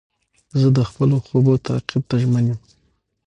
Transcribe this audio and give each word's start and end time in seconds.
زه 0.59 0.67
د 0.77 0.79
خپلو 0.89 1.15
خوبو 1.25 1.53
تعقیب 1.67 2.03
ته 2.09 2.15
ژمن 2.21 2.45
یم. 2.49 2.59